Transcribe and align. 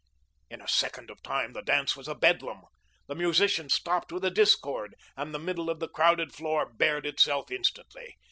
In 0.49 0.61
a 0.63 0.67
second 0.67 1.11
of 1.11 1.21
time 1.21 1.53
the 1.53 1.61
dance 1.61 1.95
was 1.95 2.07
a 2.07 2.15
bedlam. 2.15 2.63
The 3.05 3.13
musicians 3.13 3.75
stopped 3.75 4.11
with 4.11 4.25
a 4.25 4.31
discord, 4.31 4.95
and 5.15 5.31
the 5.31 5.37
middle 5.37 5.69
of 5.69 5.79
the 5.79 5.89
crowded 5.89 6.33
floor 6.33 6.65
bared 6.73 7.05
itself 7.05 7.51
instantly. 7.51 8.17